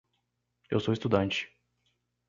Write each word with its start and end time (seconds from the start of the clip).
Eu 0.71 0.79
sou 0.79 0.95
estudante. 0.95 1.47